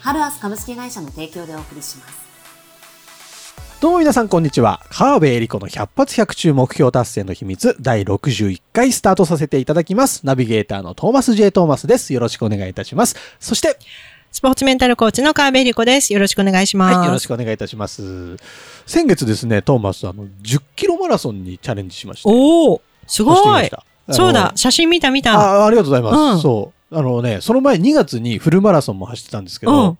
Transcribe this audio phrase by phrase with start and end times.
[0.00, 2.26] ハルアス株式会社の提供でお送りします。
[3.80, 4.80] どうも皆さんこんにちは。
[4.90, 10.24] 川辺恵里子の100発100中目標達成の秘密第61回スタートさせていただきます。
[10.24, 11.50] ナビゲーターのトーマス J.
[11.50, 12.14] トーマスです。
[12.14, 13.16] よろしくお願いいたします。
[13.38, 13.76] そして、
[14.32, 16.12] スポーツメンタルコーチの川辺理子です。
[16.12, 16.96] よろしくお願いします。
[16.96, 18.36] はい、よろしくお願いいたします。
[18.86, 22.28] 先月ですね、トーマス、あの、10キロマラソンにチャレンジしました。
[22.28, 23.70] おおすごい
[24.10, 25.34] そうだ写真見た見た。
[25.34, 26.36] あありがとうございます。
[26.36, 26.75] うんそう。
[26.92, 29.98] あのね、その前2月にフルマラソンも走ってたんですけど、うん。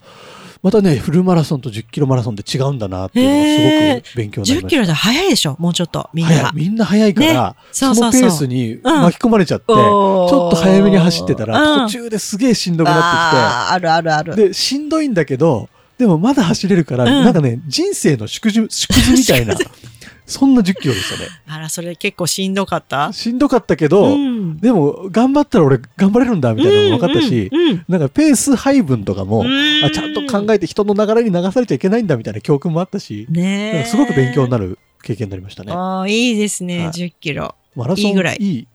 [0.62, 4.68] またね、フルマラソンと10キロマラソンって違うんだなっていうのがすごく勉強になり10ました。
[4.70, 5.56] キロで早いでしょ？
[5.58, 7.56] もうちょっと、みんなみんな早いから、ね。
[7.72, 11.86] そのペースに巻き込まれちゃって、ちうんょっと早めに走ってたら、うん。
[11.86, 14.34] 途中ですげえしんどくなっあーあるあるある。
[14.34, 17.24] てきて、で、しんどいんだけど、でもまだ走れるから、うん。
[17.24, 19.54] なんかね、人生の縮図、縮図みたいな、
[20.26, 21.28] そんな10キロでしたね。
[21.46, 23.12] あら、それ結構しんどかった？
[23.12, 35.72] しんどかったけど、んでも、頑張ったら俺頑張れるんだ、みたいなのも分かったし、うんうんなんかペース配分とかも、うんあちゃんと考えて人の流れに流されちゃいけないんだみたいな教訓もあったし、ねすごく勉強になる経験になりましたね。
[35.72, 37.54] ああ、いいですね、はい10キロ。
[37.76, 38.68] マラソンいいぐらいいい。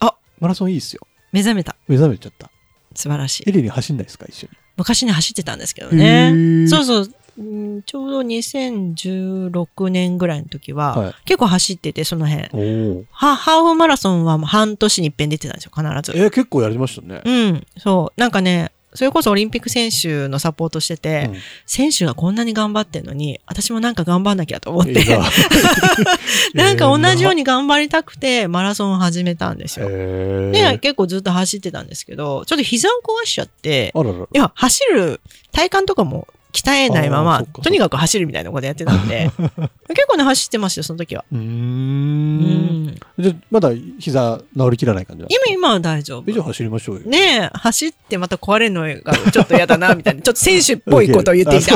[0.00, 1.06] あマラソンいいっすよ。
[1.32, 1.76] 目覚めた。
[1.86, 2.50] 目覚めちゃった。
[2.94, 3.44] 素晴らしい。
[3.48, 5.98] エリに走んないですか、一緒昔ね、走ってたんですけどに。
[5.98, 6.30] ね。
[6.32, 7.12] ーそうそう。
[7.38, 13.06] うんちょうど2016年ぐらいの時は、はい結構走ってて、その辺。
[13.10, 16.18] ハハーフマラソンはもう半年に一遍出てたんですよ、必ず。
[16.18, 17.22] えー結構やりましたね。
[17.24, 18.20] うん、そう。
[18.20, 25.04] なんかね、それこそオリンピック選手のサポートしてて、うん選手がこんなに頑張ってんのに、私もなんか頑張んなきゃと思って、
[26.54, 27.38] な なんか同じように。
[27.38, 29.86] に頑張りたくて、マラソンを始めたんですよ。
[29.88, 34.16] えで、ー結構ずっと走ってたんですけど、ちょっと膝を壊しちゃって、あらら。
[34.16, 35.20] いや、走る
[35.52, 39.30] 体幹とかも鍛えないままとにかく走るみたいなことやってたんで、
[39.88, 41.24] 結構ね、走ってましたよ、その時は。
[41.30, 41.38] うん
[42.86, 42.98] ん。
[43.18, 46.32] じゃあまだ膝治りきらない感じ今、今は大丈夫え。
[46.32, 47.02] じゃあ走りましょうよ。
[47.02, 50.22] ねえ、走ってまた壊れるのがちょっと嫌だな、みたいな。
[50.22, 51.74] ちょっと選手っぽいことを言ってきた。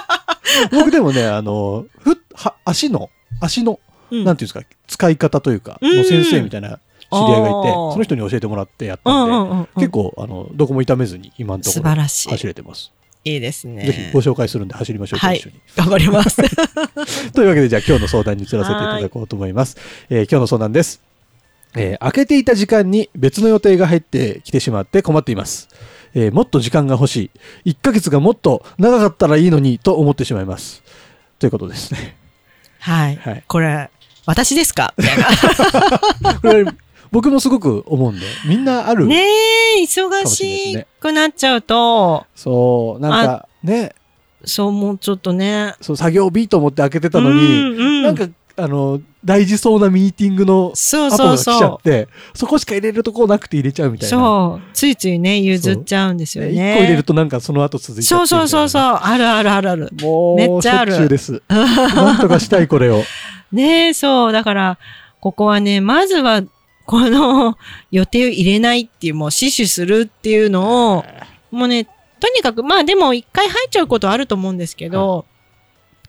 [0.72, 3.08] 僕でもね、あの、ふっ、は、足の、
[3.40, 3.78] 足の、
[4.10, 6.72] うんなんていうんですか、使い方というか、うんの先生みたいな知
[7.12, 11.94] り合いがいて、その人に教えてもらってやっうたんで、結構、あの、どこも痛めずに今のとこ素ろ。
[11.94, 12.92] 走れてます。
[13.24, 13.86] いいですね。
[13.86, 15.60] ぜひご紹介するんで走りましょう、はい一緒に。
[15.76, 16.36] 頑張ります。
[17.32, 19.76] というわけで、じゃあ今日の相談に移らせていただこうと思います。
[20.10, 21.00] えー今日の相談です。
[21.76, 25.68] えー空けていた時間に別の予定が入ってきてしまって困っています。
[26.14, 27.30] えーもっと時間が欲し
[27.64, 27.70] い。
[27.70, 30.82] 1ヶ月がもっと長かったらいいのにと思ってしまいます。
[31.38, 32.16] ということですね。
[32.80, 33.16] はい。
[33.16, 33.88] はいこれ、
[34.26, 34.94] 私ですか？
[34.98, 36.34] みたいな。
[36.40, 36.64] これ、
[37.12, 39.06] 僕もすごく思うんで、みんなある。
[39.06, 39.22] ね
[39.78, 43.94] え、忙もしくなっちゃうと、そう、なんかね、
[44.44, 45.74] そう、もうちょっとね。
[45.80, 54.00] そう作業日と思って開けてたのに、うんうんなんか、あの、大事そうなミーティングのそうアポが来ちゃそうそって、そこしか入れるとこなくて入れちゃうみう。
[54.00, 54.16] たいな。
[54.16, 54.68] そう。
[54.72, 56.72] ついついね、譲っちゃうんですよねね。
[56.72, 58.82] 一個入れるとなんかその後続いちゃってそうそうそうそう。
[58.82, 59.90] あるあるあるある。
[60.00, 61.42] もう、めっちゃあるしです。
[61.48, 63.02] なんとかしたい、これを。
[63.52, 64.32] ねえ、そう。
[64.32, 64.78] だから、
[65.20, 66.42] ここはね、まずは、
[66.92, 67.56] この
[67.90, 71.04] 予定を入れないっていう、もう死守するっていうのを、
[71.50, 71.86] もうね、
[72.20, 75.24] とにかく、まあでも一回入っちゃうことはあると思うんですけど、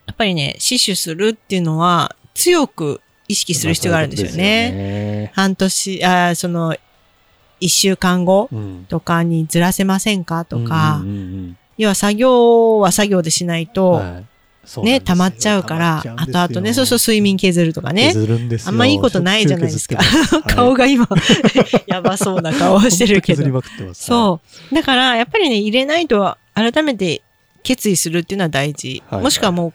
[0.06, 3.00] やっぱりね、死守するっていうのは強く
[3.30, 4.72] 意識する必要があるんですよね。
[4.72, 5.32] ね。
[5.34, 6.76] 半年、あーその、
[7.62, 8.86] 一週間後うん。
[8.90, 11.02] とかにずらせませんかとか、
[11.78, 14.04] 要は作業は作業でしないと、
[14.84, 18.14] ね、溜まっちゃうから、後々ね、そうそう睡眠削るとかね。
[18.14, 19.98] 削るんですよあんまいいことないじゃないですか
[20.48, 21.08] 顔が今、
[21.88, 23.48] やばそうな顔をしてるけど。
[23.50, 24.06] まくってます。
[24.06, 24.40] そ
[24.72, 24.76] う。
[24.76, 27.22] だから、やっぱりね、入れないと、改めて
[27.64, 29.04] 決意するっていうのは大事。
[29.10, 29.74] はいもしくはもう、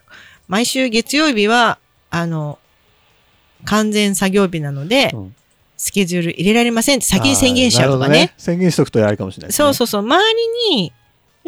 [0.48, 1.78] 毎週月曜日は、
[2.10, 2.58] あの、
[3.64, 5.34] 完全作業日なので、うん
[5.80, 8.32] スケジュール入れられませんって先に宣言しちゃうとかね。
[8.36, 9.52] ど宣言しとくとあれかもしれない。
[9.52, 10.02] そうそうそう。
[10.02, 10.24] 周
[10.72, 10.92] りに、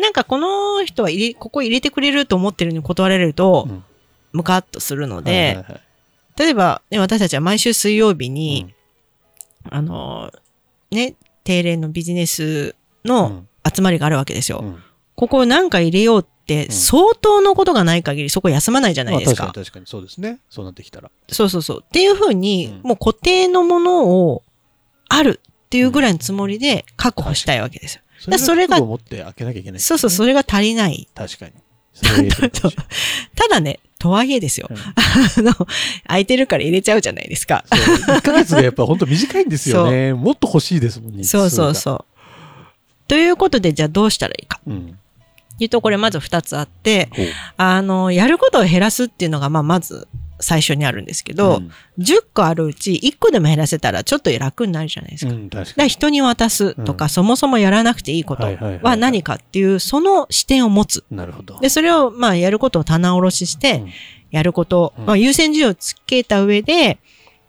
[0.00, 3.84] なんかこの人は入れ、ここ入れてくれると思ってるのに断られると、うん
[4.32, 5.80] ムカッとするので、はいはいはい
[6.38, 8.74] 例えば、ね、私たちは毎週水曜日うに、ん
[9.68, 10.30] あの、
[10.90, 11.14] ね、
[11.44, 12.74] 定例のビジネス
[13.04, 14.60] うのん集まりがあるわけですよ。
[14.62, 14.82] うん
[15.16, 19.42] ここなんか入れようって、ん相当のことがない限りそこ休まないじゃないですか。
[19.42, 20.38] まあ確かに確かにそうですね。
[20.48, 21.10] そうなってきたら。
[21.28, 21.84] そうそうそう。
[21.84, 24.42] っていうふうに、うんもう固定のものを
[25.08, 28.02] あるっていうぐらいのつもりで確保したいわけですよ。
[28.20, 31.08] それそれがを持って開けなきゃいけないね、そうそう、それが足りない。
[31.14, 31.52] 確かに。
[33.34, 34.68] ただね、とはいえですよ。
[34.70, 34.94] うんあ
[35.42, 35.66] の、
[36.06, 37.64] 空いてるから入れちゃうじゃないですか。
[37.68, 40.12] そう1ヶ月がやっぱ本当短いんですよね。
[40.14, 41.24] もっと欲しいですもんね。
[41.24, 41.74] そうそうう。
[41.74, 42.04] そう。
[43.08, 44.60] ということで、じゃあどうしたらいいか。
[44.66, 44.98] うん。
[45.58, 47.10] いうと、これまず二つあって、
[47.56, 50.08] あの、やることを減らすっていうのが、まあ、まず
[50.40, 55.32] 最初にあるんですけど、うん10個あるうち1個でも減らせたらちょっと楽になるじゃないですか。
[55.32, 61.04] うん、確だかから人に渡すとか、うんそもそもやらなくていいことは何かっていう、その視点を持つ。
[61.10, 61.18] に。
[61.18, 61.58] なるほど。
[61.60, 63.90] で、それを、まあ、やることを棚卸しして、うん
[64.30, 66.98] やること、うんまあ、優先順位をつけた上で、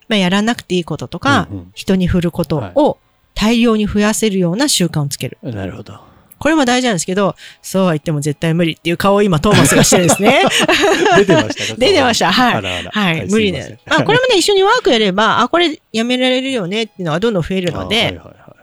[0.08, 2.98] まあ、やらなくていいこととか、うんうん人に振ることを
[3.34, 5.38] 大量に増やせるような習慣をつける。
[5.42, 6.00] なるほど。
[6.42, 10.42] これも大事なんですけど、そうは言っても絶対無理っていう顔を今トーマスがしてるんですね。
[11.16, 11.78] 出てましたか？
[11.78, 12.32] 出てました。
[12.32, 12.54] はい。
[12.54, 12.90] あらあら。
[12.90, 13.60] はい、無理で。
[13.60, 13.78] ません。
[13.86, 18.56] まあ、これもね、一緒にワークやれば、あ、これやめられるよねっていうのがどんどん増えるので、あはいはいは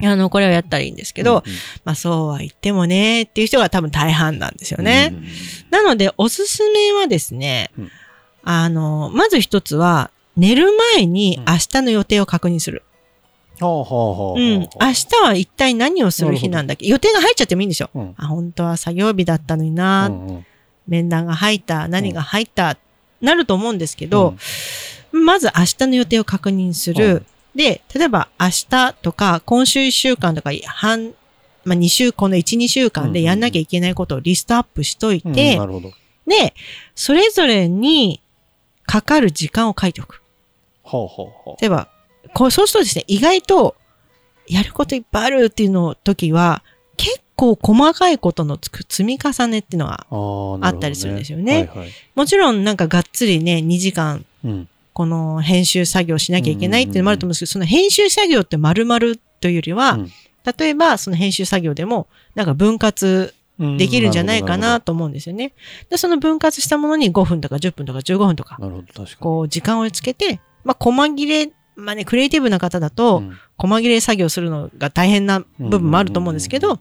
[0.00, 0.06] い。
[0.06, 1.58] あの、これをやったらいいんですけど、うんうん。
[1.84, 5.08] まあ、そうは言ってもねっていう人が多分大半なんですよね。
[5.12, 5.24] うんうん
[5.70, 7.90] なので、おすすめはですね、うん。
[8.44, 12.84] あの、まず一つは、寝る前に明日の予定を確認する。
[13.60, 14.60] ほうほうほうほううん。
[14.60, 16.86] 明日は一体何をする日なんだっけ？
[16.86, 17.90] 予定が入っちゃってもいいんですよ。
[17.94, 20.46] うんあ、本当は作業日だったのにな、うんうん
[20.86, 22.76] 面談が入った、何が入った、
[23.22, 24.34] なると思うんですけど、
[25.12, 27.24] まず明日の予定を確認する。
[27.54, 31.14] で、例えば明日とか今週1週間とか半、
[31.64, 35.90] まあ、2週、この1、2週間でやんなきゃいけないことをリストアップしというんて、なるほど。
[36.26, 36.52] で、
[36.94, 38.20] それぞれに
[38.84, 40.20] かかる時間を書いておく。
[40.82, 41.88] ほうほうほ例えば、
[42.32, 43.76] こう、そうするとですね、意外と
[44.46, 46.62] やることいっぱいあるっていうの時は、
[46.96, 50.64] 結構細かいことのつく積み重ねっていうのが、う。
[50.64, 51.88] あったりするんですよねはいはい。
[52.14, 54.68] もちろんなんかがっつりね、2時間うん。
[54.92, 59.00] この編集作業しなきゃいけないっていうのもあると思うんですけど、その編集作業って丸々
[59.40, 60.12] というよりは、うん
[60.44, 65.54] 例えばその編集作業でも、なんか分割できるんじゃないかなと思うんですよね。
[65.88, 68.84] で、その分割したものに5分とか10分とか15分とか、かに。
[69.18, 76.80] こう時間をつけて、まあ、細切れ、まあね、クリエイティブな方だと、うん細切れ作業するのが大変な部分もあると思うんですけうんど、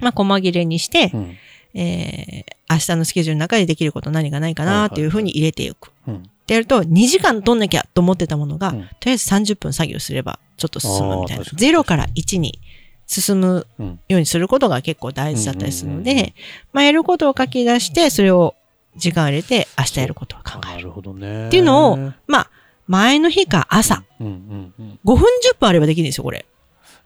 [0.00, 1.36] まあ、細切れにして、うん
[1.74, 5.92] えー、明日のスケジュールの中でできること何かないかなっていうふうに入れていく。
[6.08, 11.42] うんでやると、2時間取んなきゃと思ってたものが、うんとりあえず30分作業すれば、ちょっと進むみたいな。
[11.42, 12.60] あー確かに0から1に
[13.06, 16.34] 進むうんようにすることが結構大事だったりするので、
[16.72, 18.54] まあ、やることを書き出して、それを
[18.96, 20.72] 時間を入れて、明日やることを考える。
[20.72, 21.48] あなるほどね。
[21.48, 22.50] っていうのをまあ、
[22.86, 24.98] 前の日か朝、うんうんうん。
[25.04, 26.46] 5分10分あればできるんですよ、これ。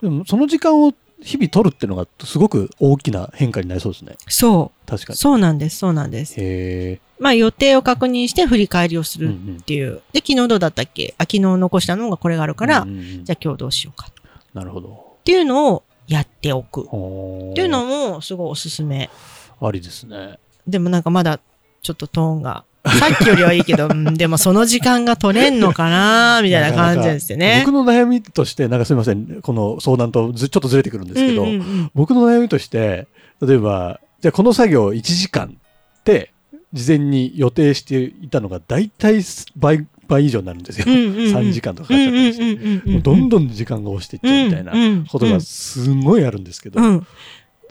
[0.02, 0.92] でも、その時間を
[1.22, 4.16] 日々取るっていうのが、すごく大きな変化になりそうですね。
[4.28, 4.88] そう。
[4.88, 5.16] 確かに。
[5.16, 6.34] そうなんです、そうなんです。
[6.40, 7.00] へえ。
[7.18, 10.00] まあ、予定を確認して振り返りをするっうんうんていう。
[10.12, 11.14] で、昨日どうだったっけ？
[11.18, 14.06] あ、昨日残したのがこれがあるから、うんうんうんじゃあ今日どうしようか。
[14.10, 14.12] っ
[14.54, 15.16] なるほど。
[15.24, 16.80] ていうのをやっておく。
[16.80, 16.88] っっ
[17.54, 19.10] ていうのもすごいおすすめ。
[19.60, 20.38] ありですね。
[20.66, 21.38] でもなんかまだ
[21.82, 27.62] ちょっとトーンが、さっきよりはいいけど、うんでもその時間が取れんのかな みたいな感じですよね。
[27.66, 33.06] 僕の悩みとして、なんかすみません、この相談とずちょっとずれてくるんですけど、うんうんうん僕の悩みとして、
[33.42, 35.56] 例えば、じゃあこの作業1時間
[35.98, 36.32] って、
[36.72, 39.22] 事前に予定していたのが大体
[39.56, 40.86] 倍、倍以上になるんですよ。
[40.88, 42.42] うんうんうん3時間とかかかっちゃったりして。
[42.42, 46.80] うんうんうんうんもうどんどん時間が押していっちゃうみたいなことがすごいあるんですけど。
[46.80, 47.06] あうん。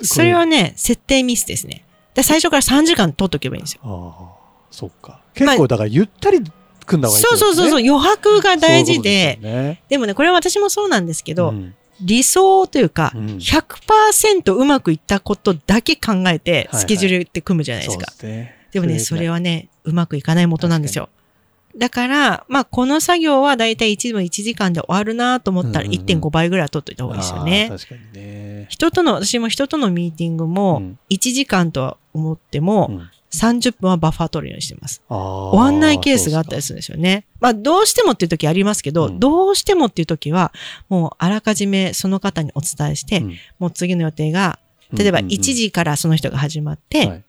[0.01, 1.83] それはね、設定ミスですね。
[2.13, 4.38] で最初から3時間取っとけばいいんですよ。
[4.69, 5.21] あ、そっか。
[5.33, 6.41] 結構だからゆったり
[6.85, 18.05] 組んだ方がいいそうそうそうそう、余白が大事で、ねでもね、これは私もそうなんですけど、うん理想というか、うん100%うまくいったことだけ考えて、はいスケジュールって組むじゃないですか。
[18.11, 18.55] そうですね。
[18.71, 21.09] でもね、それはね、うまくいかない元なんですよ。
[21.77, 27.75] だから、まあ、この作業はだいたい1分1時間で終わるなと思ったらうんうんうん1.5倍ぐらいは取っといた方がいいですよねあ。
[27.75, 28.65] ー確かにね。
[28.69, 35.01] 人との、私も人とのミーティングうも、ん1時間とは思っても、うん30分はバッファー取るようにしてます。
[35.07, 37.25] 終終わんないケースがあったりするんですよね。
[37.39, 40.51] まあ、どうしてもっていう時ありますけど、うんどうしてもっていう時は、
[40.87, 43.23] もうあらかじめその方にお伝えして、
[43.59, 44.59] もう次の予定が、
[44.93, 47.23] 例えば1時からその人が始まって、はい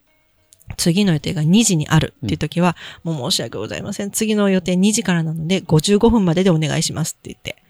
[0.77, 4.11] 次の予定が2時にあるっていう時は、もう申し訳ございません。
[4.11, 7.61] 次の予定2時からなので、55分まででお願いしますって言って、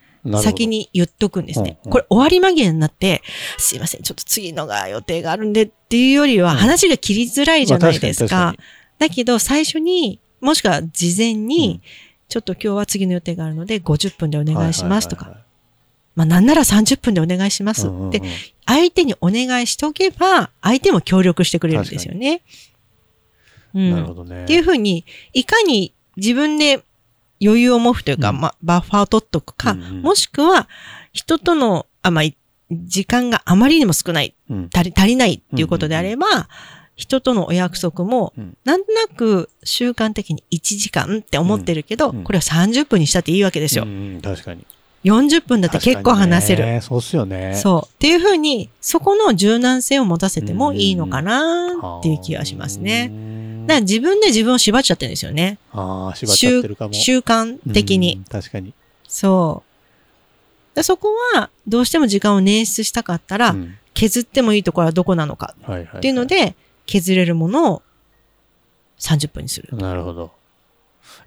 [0.41, 1.79] 先に言っとくんですね。
[1.83, 3.21] うんうんこれ終わり間際になって、
[3.57, 8.35] すいません、ちょっと次のが予定があるんでっていうよりは、うん話が切りづらいじゃないですか。
[8.35, 8.63] まあ確か
[8.99, 11.81] だけど、最初に、もしくは事前にに、
[12.29, 15.37] ちょっと今日は次の予定があるので、50分でお願いしますとか、
[16.15, 18.21] まあなんなら30分でお願いしますって
[18.65, 22.41] 相手にお願いしておけば、相手も協力してくれるんですよね。
[23.73, 23.91] うん。
[23.91, 24.43] なるほどね。
[24.43, 26.83] っていうふうに、いかに自分で
[27.43, 30.67] 余裕を持つというか、うんまあ、バッファーを取っとくか、うんうんもしくは、
[31.13, 32.37] 人との、あ、まあ、い
[32.71, 36.47] 時間があまりにも少ない、うん足り、足りないっていうことであれば、
[36.95, 43.85] 人とのお約束も、うんなんとなく習慣的に1時間って思ってるけど、うんうんこれを30分にしたっていいわけですよ。
[43.85, 44.65] うん確かに。
[45.03, 46.63] 40分だって結構話せる。
[46.65, 47.55] ねそうっすよね。
[47.55, 47.95] そう。
[47.95, 53.11] っていうふうに、そこの柔軟性を持たせてもいいのかなっていう気がしますね。
[53.61, 55.57] ねだから自分で自分を縛っちゃってるんですよね。
[55.71, 56.93] ああ、縛っちゃってるかも。
[56.93, 58.17] 習慣的に。
[58.17, 58.23] うん。
[58.25, 58.73] 確かに。
[59.07, 59.63] そ
[60.73, 60.75] う。
[60.75, 65.97] でそこは、どうしても時間を捻出したかったら、うん削ってもいいところはどこなのかはいはいはい。
[65.97, 67.81] っていうので、削れるものを
[68.99, 69.75] 30分にする。
[69.75, 70.31] なるほど。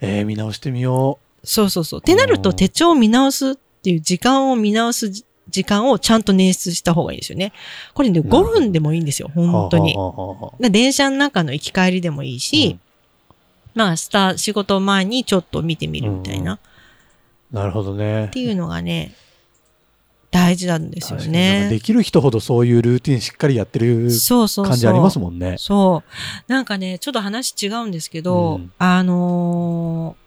[0.00, 2.00] えー、見直してみよそうそうそう。
[2.00, 7.52] ってなると、うん手帳を見直すっていう時間を見直すじ時間をちゃんと捻出した方がいいですよね。
[7.92, 9.40] これね、5なるほど分でもいいんですよ、う。
[9.46, 9.96] 本当に。
[10.70, 12.80] 電車の中の行き帰りでもいいし、うん
[13.74, 16.58] まあ、スタ仕事前にちょっと見てみるみたいな、うん
[17.54, 18.28] なるほどねっ。
[18.30, 19.14] ていうのがね、
[20.32, 21.78] 大事なんですよねで。
[21.78, 24.68] きる人ほどそういうルーティンしっかりやってるそうそうそう。
[24.70, 25.54] 感じありますもんね。
[25.58, 26.52] そう。
[26.52, 30.24] なんかね、ちょっと話違うんですけど、うんあのー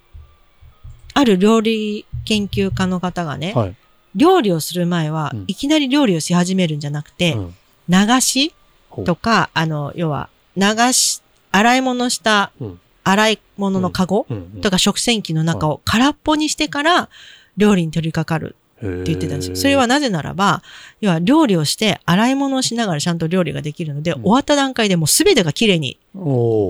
[1.19, 3.75] ある料理研究家の方がね、はい。
[4.17, 5.43] 料理をする前は、うん。
[5.47, 7.55] いきなり料理をし始めるんじゃなくて、うん。
[7.87, 8.53] 流し
[9.05, 11.21] とか、あの、要は、流し、
[11.51, 12.79] 洗い物したうん。
[13.03, 14.27] 洗い物のカゴ、
[14.61, 17.09] とか食洗機の中を空っぽにしてから
[17.55, 19.55] 料理に取り掛かるって言ってたんですよ。
[19.55, 20.61] それはなぜならば、
[20.99, 24.21] 要は料理をして洗い物をしながらちゃんと料理ができるので、うん。
[24.23, 25.97] 終わった段階でもう全てが綺麗に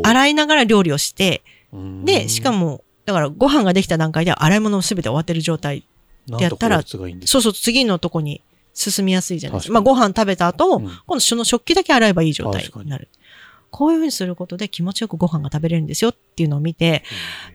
[0.03, 1.41] 洗いながら料理をして、
[1.73, 2.05] うん。
[2.05, 5.85] で、しかも、だからご飯ができた段階では洗い物も全て終わってる状態。
[6.27, 8.41] なんとやったらそうそう、次のとこに
[8.73, 9.73] 進みやすいじゃないですか。
[9.73, 10.83] まあ確ご飯食べた後、うん。
[10.83, 13.07] 今度その食器だけ洗えばいい状態にになる。
[13.69, 17.03] こういうふうにすることで気持ちよくご飯が食べれるんですよっていうのを見て、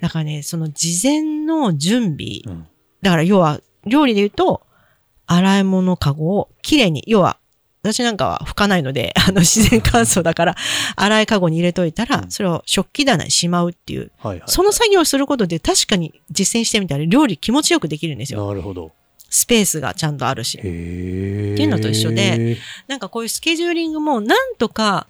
[0.00, 2.67] だからね、その事前の準備、うん。
[3.00, 4.62] だから要は料理で言うと、
[5.26, 7.38] 洗い物かごをきれいに、要は、
[7.83, 10.57] 私なんかは拭かないので、 あの自然乾燥だから、
[10.97, 14.49] 洗いかごに入れといたら、うんそれを食器棚にしまうっていう、はいはい。
[14.49, 18.47] その作業をすることで確かに実践してみたら料理気持ちよくできるんですよ。
[18.47, 18.93] なるほど。
[19.29, 20.59] スペースがちゃんとあるし。
[20.59, 25.07] っていうのと一緒で、なんかこういうスケジューリングもなんとか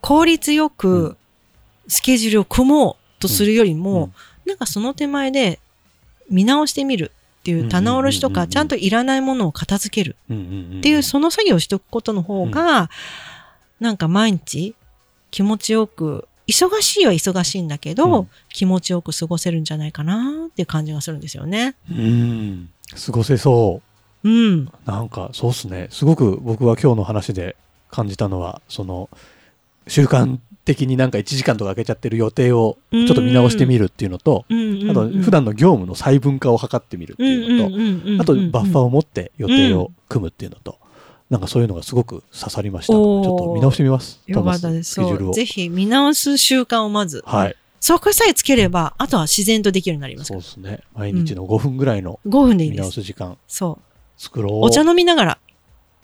[0.00, 1.16] 効率ようく
[1.88, 4.12] スケジュールを組もうとするよりも、うん
[4.44, 5.60] なんかその手前で
[6.28, 12.88] 見直してみるっていう棚卸しとかちゃんといらないものを片付けるっていうその作業をしておくことの方が、
[13.80, 14.76] なんか毎日
[15.32, 21.74] 気持ちよく忙しいは忙しいんだけど、うん気持ちよく過ごせるんじゃないかなっていう感じがするんですよね。
[21.90, 22.68] うん。
[23.06, 23.80] 過ごせそ
[24.22, 24.28] う。
[24.28, 24.70] うん。
[24.84, 25.88] なんか、そうっすね。
[25.90, 27.56] すごく僕は今日の話で
[27.90, 29.08] 感じたのは、その、
[29.88, 40.78] 習慣的になんか1時間とか空けちゃってる予定をちょっと見直してみるっていうのと、あと普段の業務の細分化を図ってみるっていうのと、あとバッファーを持って予定を組むっていうのと、
[41.30, 42.92] なんかそういうのがすごく刺さりました。
[42.92, 44.20] ちおーょっと見直してみます。
[44.26, 45.00] よかったです。
[45.32, 47.22] ぜひ見直す習慣をまず。
[47.26, 47.56] はい。
[47.80, 50.28] そこさえつければ、あとは自然とできるようになります。
[50.28, 50.80] そうですね。
[50.94, 52.92] 毎日の5分ぐらいの5分でいい見直。
[52.92, 54.20] す時間そう。
[54.22, 54.60] 作ろう。
[54.60, 55.38] お茶飲みながら、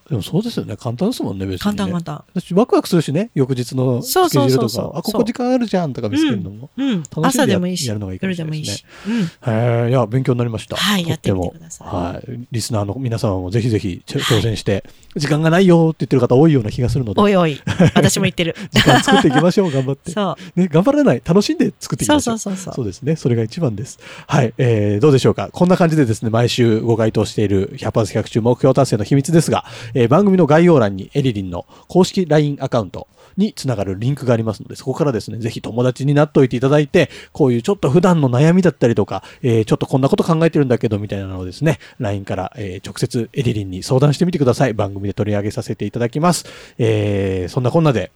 [0.08, 0.76] でもそうですよね。
[0.76, 1.76] 簡単ですもんね、別に、ね。
[1.76, 2.24] 簡単簡単。
[2.34, 6.70] 私ワクワクするしね、翌日のスケジュールとそうそうそうそうか、あ、ここ時間あるじゃんとか見つけるのも。
[6.76, 7.02] うん。
[7.02, 9.46] しんで朝でもいいし、やるのがいいかも夜でもいいしれないですねし。
[9.46, 9.54] うん。
[9.54, 10.76] へえ、いや、勉強になりました。
[10.76, 12.46] はいとやってみてもくださいはい。
[12.50, 14.84] リスナーの皆様もぜひぜひ挑戦して、
[15.16, 17.60] 時間がないよって言ってる方多いような気がするので、おいおい、
[17.94, 18.56] 私も言ってる。
[18.72, 20.10] 時間作っていきましょう、頑張って。
[20.12, 20.60] そう。
[20.60, 21.22] ね、頑張らない。
[21.24, 22.38] 楽しんで作っていきそうましょう。
[22.38, 22.74] そうそうそう。
[22.74, 23.16] そうですね。
[23.16, 23.98] それが一番です。
[24.26, 24.54] はい。
[24.58, 25.50] えー、どうでしょうか。
[25.52, 29.64] こんな感じでですね、毎週ご回答している100発100中目標達成の秘密ですが、
[29.98, 44.72] えー番組の概要欄にエリリンの公式 LINE アカウントにつながるリンクがありますので、そこからですね、ぜひ友達になっておいていただいて、こういうちょっと普段の悩みだったりとか、えーちょっとこんなこと考えてるんだけど、みたいなのをですね、LINE から、えー直接エリリンに相談してみてください。
[44.74, 46.46] 番組で取り上げさせていただきます。
[46.78, 48.10] えーそんなこんなで、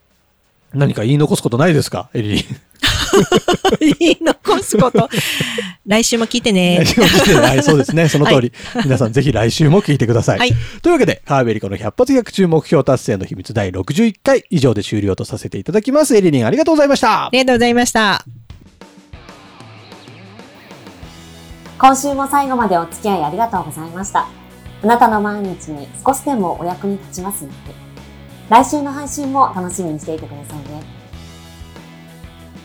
[0.74, 2.10] 何か言い残すことないですか？
[2.14, 2.42] エリリン。
[3.80, 5.08] 言い残すこと。
[5.86, 6.86] 来週も聞いてね来。
[6.86, 8.08] 週も聞いてはい、そうですね。
[8.10, 8.52] その通り。
[8.84, 10.38] 皆さんぜひ来週も聞いてください。
[10.38, 10.52] はい
[10.82, 16.16] というわけで、カーベリコの100発100中目標達成の秘密第61回以上で終了とさせていただきます。
[16.16, 17.28] エリリンありがとうございましたあ。
[17.32, 18.24] りがとうございました。
[21.78, 24.28] 今週も最後までお付き合いありがとうございました。
[24.82, 27.74] あなたの毎日に少しでもお役に立ちますように。
[28.48, 31.01] 来週の配信も楽しみにしていてくださいね。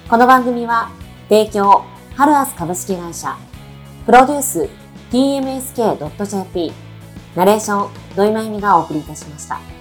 [0.09, 0.89] この番組は、
[1.27, 1.83] 提供、
[2.15, 3.35] ハルアス株式会社、
[4.05, 4.69] プロデュース、
[5.11, 6.71] tmsk.jp、
[7.35, 9.76] ナレーション、土井まゆみがお送りいたしました。